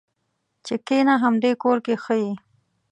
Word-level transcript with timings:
چې 0.65 0.75
کېنه 0.87 1.13
همدې 1.23 1.51
کور 1.63 1.77
کې 1.85 1.95
ښه 2.03 2.15
یې. 2.23 2.33